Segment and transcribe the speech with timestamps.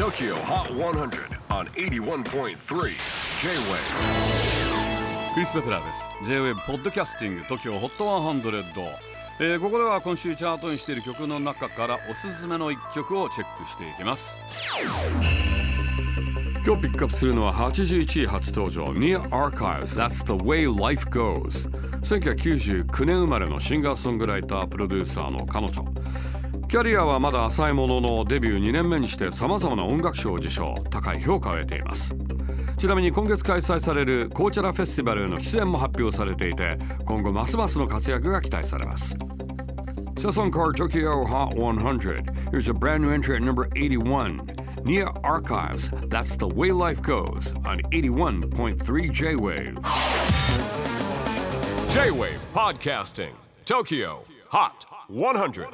[0.00, 2.54] TOKYO HOT 100 on 81.3 J-WAVE
[5.34, 6.08] クリス・ベプラーです。
[6.24, 8.62] J-WAVE ポッドキャスティング TOKYO HOT 100、
[9.40, 14.40] えーここでは今週チャートにしている曲の中からおすすめの一曲をチェックしていきます。
[16.64, 18.86] 今日ピックアップするのは81位初登場。
[18.94, 21.68] Near Archives That's the Way Life Goes
[22.00, 25.84] 1999年生まれのシンガーソングライタープロデューサーの彼女。
[26.70, 32.14] キャリアはまだ浅いもののデビュー2年目にして様々な音楽賞を受賞高い評価を得ています
[32.78, 39.16] ちなみに今月開催されるコーチャラフェスティバルへの出演も発表されていて今後ますますの活躍が期待されます
[40.16, 44.40] セソンカー Tokyo Hot 100 Here's a brand new entry at number 81
[44.84, 49.74] Near Archives That's the way life goes on 81.3 J-Wave
[51.90, 53.32] J-WAVE PODCASTING
[53.66, 55.66] TOKYO HOT 100